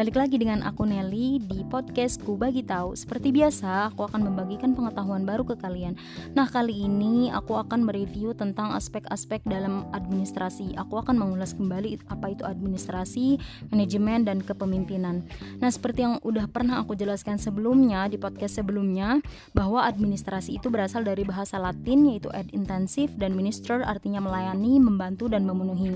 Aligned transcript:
Balik 0.00 0.16
lagi 0.16 0.40
dengan 0.40 0.64
aku 0.64 0.88
Nelly 0.88 1.44
di 1.44 1.60
podcast 1.68 2.24
Ku 2.24 2.32
Bagi 2.32 2.64
Tahu. 2.64 2.96
Seperti 2.96 3.36
biasa, 3.36 3.92
aku 3.92 4.08
akan 4.08 4.32
membagikan 4.32 4.72
pengetahuan 4.72 5.28
baru 5.28 5.44
ke 5.44 5.60
kalian. 5.60 5.92
Nah, 6.32 6.48
kali 6.48 6.88
ini 6.88 7.28
aku 7.28 7.60
akan 7.60 7.84
mereview 7.84 8.32
tentang 8.32 8.72
aspek-aspek 8.72 9.44
dalam 9.44 9.84
administrasi. 9.92 10.72
Aku 10.80 11.04
akan 11.04 11.20
mengulas 11.20 11.52
kembali 11.52 12.00
apa 12.08 12.32
itu 12.32 12.48
administrasi, 12.48 13.36
manajemen, 13.68 14.24
dan 14.24 14.40
kepemimpinan. 14.40 15.20
Nah, 15.60 15.68
seperti 15.68 16.08
yang 16.08 16.16
udah 16.24 16.48
pernah 16.48 16.80
aku 16.80 16.96
jelaskan 16.96 17.36
sebelumnya 17.36 18.08
di 18.08 18.16
podcast 18.16 18.56
sebelumnya, 18.56 19.20
bahwa 19.52 19.84
administrasi 19.84 20.56
itu 20.56 20.72
berasal 20.72 21.04
dari 21.04 21.28
bahasa 21.28 21.60
Latin 21.60 22.08
yaitu 22.08 22.32
ad 22.32 22.48
intensif 22.56 23.12
dan 23.20 23.36
minister 23.36 23.84
artinya 23.84 24.24
melayani, 24.24 24.80
membantu, 24.80 25.28
dan 25.28 25.44
memenuhi 25.44 25.92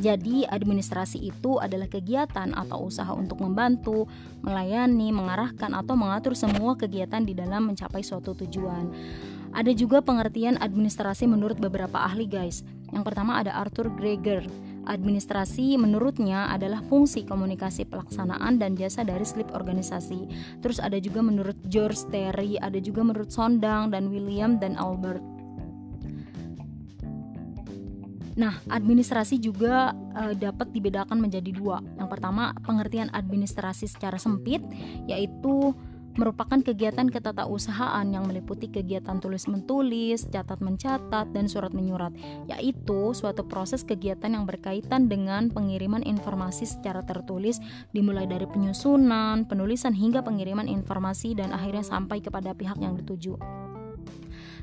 jadi, 0.00 0.48
administrasi 0.48 1.20
itu 1.20 1.60
adalah 1.60 1.84
kegiatan 1.84 2.56
atau 2.56 2.88
usaha 2.88 3.12
untuk 3.12 3.44
membantu, 3.44 4.08
melayani, 4.40 5.12
mengarahkan, 5.12 5.76
atau 5.76 5.94
mengatur 5.98 6.32
semua 6.32 6.78
kegiatan 6.78 7.20
di 7.20 7.36
dalam 7.36 7.68
mencapai 7.68 8.00
suatu 8.00 8.32
tujuan. 8.32 8.88
Ada 9.52 9.76
juga 9.76 10.00
pengertian 10.00 10.56
administrasi 10.56 11.28
menurut 11.28 11.60
beberapa 11.60 12.00
ahli, 12.00 12.24
guys. 12.24 12.64
Yang 12.88 13.04
pertama 13.04 13.36
ada 13.36 13.52
Arthur 13.52 13.92
Greger. 13.92 14.48
Administrasi 14.82 15.78
menurutnya 15.78 16.50
adalah 16.50 16.82
fungsi 16.82 17.22
komunikasi 17.22 17.86
pelaksanaan 17.86 18.58
dan 18.58 18.74
jasa 18.74 19.06
dari 19.06 19.22
slip 19.22 19.54
organisasi. 19.54 20.26
Terus 20.58 20.82
ada 20.82 20.98
juga 20.98 21.22
menurut 21.22 21.54
George 21.70 22.02
Terry, 22.10 22.58
ada 22.58 22.82
juga 22.82 23.06
menurut 23.06 23.30
Sondang 23.30 23.94
dan 23.94 24.10
William 24.10 24.58
dan 24.58 24.74
Albert. 24.74 25.31
Nah, 28.32 28.56
administrasi 28.72 29.36
juga 29.36 29.92
e, 30.16 30.32
dapat 30.36 30.72
dibedakan 30.72 31.20
menjadi 31.20 31.52
dua. 31.52 31.84
Yang 32.00 32.08
pertama, 32.18 32.56
pengertian 32.64 33.12
administrasi 33.12 33.88
secara 33.88 34.16
sempit, 34.16 34.64
yaitu 35.04 35.76
merupakan 36.12 36.60
kegiatan 36.60 37.08
ketatausahaan 37.08 38.04
yang 38.04 38.28
meliputi 38.28 38.68
kegiatan 38.68 39.16
tulis-mentulis, 39.16 40.28
catat-mencatat, 40.28 41.32
dan 41.32 41.48
surat-menyurat, 41.48 42.12
yaitu 42.52 43.16
suatu 43.16 43.48
proses 43.48 43.80
kegiatan 43.80 44.28
yang 44.28 44.44
berkaitan 44.44 45.08
dengan 45.08 45.48
pengiriman 45.48 46.04
informasi 46.04 46.68
secara 46.68 47.00
tertulis 47.00 47.56
dimulai 47.96 48.28
dari 48.28 48.44
penyusunan, 48.44 49.48
penulisan 49.48 49.96
hingga 49.96 50.20
pengiriman 50.20 50.68
informasi 50.68 51.32
dan 51.32 51.48
akhirnya 51.48 51.84
sampai 51.84 52.20
kepada 52.20 52.52
pihak 52.52 52.76
yang 52.76 52.92
dituju. 53.00 53.61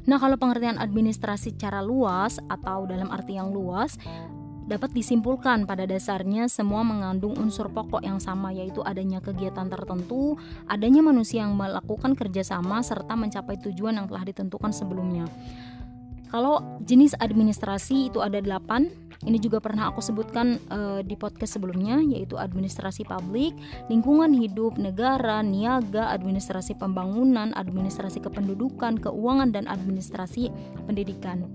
Nah, 0.10 0.18
kalau 0.18 0.42
pengertian 0.42 0.82
administrasi 0.82 1.54
secara 1.54 1.86
luas 1.86 2.42
atau 2.50 2.90
dalam 2.90 3.14
arti 3.14 3.38
yang 3.38 3.54
luas 3.54 3.94
dapat 4.66 4.90
disimpulkan 4.90 5.70
pada 5.70 5.86
dasarnya 5.86 6.50
semua 6.50 6.82
mengandung 6.82 7.38
unsur 7.38 7.70
pokok 7.70 8.02
yang 8.02 8.18
sama 8.18 8.50
yaitu 8.50 8.82
adanya 8.82 9.22
kegiatan 9.22 9.70
tertentu, 9.70 10.34
adanya 10.66 11.06
manusia 11.06 11.46
yang 11.46 11.54
melakukan 11.54 12.18
kerjasama 12.18 12.82
serta 12.82 13.14
mencapai 13.14 13.62
tujuan 13.70 14.02
yang 14.02 14.10
telah 14.10 14.26
ditentukan 14.26 14.74
sebelumnya. 14.74 15.30
Kalau 16.30 16.62
jenis 16.86 17.18
administrasi 17.18 18.14
itu 18.14 18.22
ada 18.22 18.38
delapan, 18.38 18.94
ini 19.26 19.36
juga 19.36 19.60
pernah 19.60 19.90
aku 19.92 20.00
sebutkan 20.00 20.62
uh, 20.72 21.02
di 21.04 21.18
podcast 21.18 21.58
sebelumnya, 21.58 22.00
yaitu 22.00 22.40
administrasi 22.40 23.04
publik, 23.04 23.52
lingkungan 23.92 24.32
hidup, 24.32 24.78
negara, 24.78 25.42
niaga, 25.42 26.14
administrasi 26.14 26.78
pembangunan, 26.78 27.52
administrasi 27.58 28.24
kependudukan, 28.24 29.02
keuangan, 29.02 29.50
dan 29.52 29.66
administrasi 29.68 30.54
pendidikan. 30.88 31.50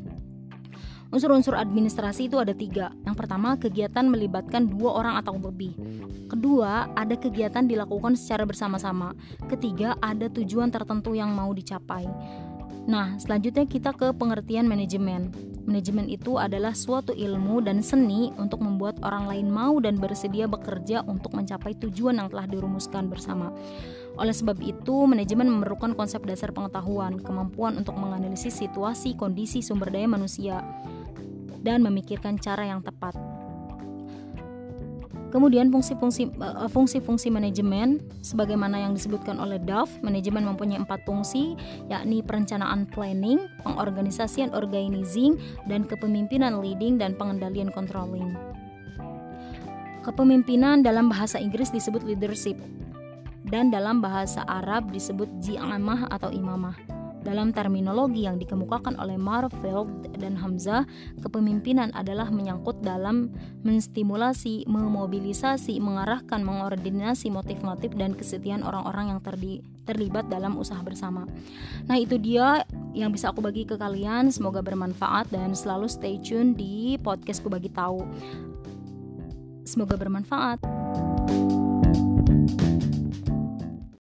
Unsur-unsur 1.14 1.54
administrasi 1.54 2.26
itu 2.26 2.42
ada 2.42 2.50
tiga. 2.50 2.90
Yang 3.06 3.16
pertama, 3.22 3.54
kegiatan 3.54 4.02
melibatkan 4.10 4.66
dua 4.66 4.98
orang 4.98 5.14
atau 5.22 5.38
lebih. 5.38 5.70
Kedua, 6.26 6.90
ada 6.98 7.14
kegiatan 7.14 7.62
dilakukan 7.62 8.18
secara 8.18 8.42
bersama-sama. 8.42 9.14
Ketiga, 9.46 9.94
ada 10.02 10.26
tujuan 10.26 10.74
tertentu 10.74 11.14
yang 11.14 11.30
mau 11.30 11.54
dicapai. 11.54 12.02
Nah, 12.84 13.16
selanjutnya 13.16 13.64
kita 13.64 13.96
ke 13.96 14.12
pengertian 14.12 14.68
manajemen. 14.68 15.32
Manajemen 15.64 16.12
itu 16.12 16.36
adalah 16.36 16.76
suatu 16.76 17.16
ilmu 17.16 17.64
dan 17.64 17.80
seni 17.80 18.28
untuk 18.36 18.60
membuat 18.60 19.00
orang 19.00 19.24
lain 19.24 19.48
mau 19.48 19.80
dan 19.80 19.96
bersedia 19.96 20.44
bekerja 20.44 21.00
untuk 21.08 21.32
mencapai 21.32 21.72
tujuan 21.80 22.20
yang 22.20 22.28
telah 22.28 22.44
dirumuskan 22.44 23.08
bersama. 23.08 23.48
Oleh 24.20 24.36
sebab 24.36 24.60
itu, 24.60 25.08
manajemen 25.08 25.48
memerlukan 25.48 25.96
konsep 25.96 26.20
dasar 26.28 26.52
pengetahuan, 26.52 27.16
kemampuan 27.18 27.80
untuk 27.80 27.96
menganalisis 27.96 28.52
situasi, 28.52 29.16
kondisi, 29.16 29.64
sumber 29.64 29.88
daya 29.88 30.06
manusia, 30.06 30.60
dan 31.64 31.80
memikirkan 31.80 32.36
cara 32.36 32.68
yang 32.68 32.84
tepat. 32.84 33.33
Kemudian 35.34 35.66
fungsi-fungsi 35.74 36.38
uh, 36.38 36.70
fungsi-fungsi 36.70 37.26
manajemen 37.26 37.98
sebagaimana 38.22 38.86
yang 38.86 38.94
disebutkan 38.94 39.42
oleh 39.42 39.58
Duff, 39.58 39.90
manajemen 39.98 40.46
mempunyai 40.46 40.78
empat 40.78 41.02
fungsi 41.02 41.58
yakni 41.90 42.22
perencanaan 42.22 42.86
planning, 42.86 43.50
pengorganisasian 43.66 44.54
organizing, 44.54 45.34
dan 45.66 45.82
kepemimpinan 45.90 46.62
leading 46.62 47.02
dan 47.02 47.18
pengendalian 47.18 47.74
controlling. 47.74 48.30
Kepemimpinan 50.06 50.86
dalam 50.86 51.10
bahasa 51.10 51.42
Inggris 51.42 51.74
disebut 51.74 52.06
leadership 52.06 52.54
dan 53.50 53.74
dalam 53.74 53.98
bahasa 53.98 54.46
Arab 54.46 54.94
disebut 54.94 55.26
ji'amah 55.42 56.14
atau 56.14 56.30
imamah. 56.30 56.78
Dalam 57.24 57.56
terminologi 57.56 58.28
yang 58.28 58.36
dikemukakan 58.36 59.00
oleh 59.00 59.16
Marfeld 59.16 60.12
dan 60.20 60.36
Hamzah, 60.36 60.84
kepemimpinan 61.24 61.88
adalah 61.96 62.28
menyangkut 62.28 62.84
dalam 62.84 63.32
menstimulasi, 63.64 64.68
memobilisasi, 64.68 65.80
mengarahkan, 65.80 66.44
mengordinasi 66.44 67.32
motif-motif 67.32 67.96
dan 67.96 68.12
kesetiaan 68.12 68.60
orang-orang 68.60 69.16
yang 69.16 69.20
terdi, 69.24 69.64
terlibat 69.88 70.28
dalam 70.28 70.60
usaha 70.60 70.80
bersama. 70.84 71.24
Nah, 71.88 71.96
itu 71.96 72.20
dia 72.20 72.68
yang 72.92 73.08
bisa 73.08 73.32
aku 73.32 73.40
bagi 73.40 73.64
ke 73.64 73.80
kalian. 73.80 74.28
Semoga 74.28 74.60
bermanfaat 74.60 75.32
dan 75.32 75.56
selalu 75.56 75.88
stay 75.88 76.20
tune 76.20 76.52
di 76.52 77.00
podcastku 77.00 77.48
bagi 77.48 77.72
tahu. 77.72 78.04
Semoga 79.64 79.96
bermanfaat. 79.96 80.60
thank 82.24 82.94
you 82.94 83.03